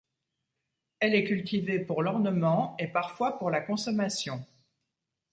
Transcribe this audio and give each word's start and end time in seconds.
Elle 0.99 1.13
est 1.13 1.25
cultivée 1.25 1.77
pour 1.77 2.01
l'ornement, 2.01 2.75
et 2.79 2.87
parfois 2.87 3.37
pour 3.37 3.51
la 3.51 3.61
consommation. 3.61 4.43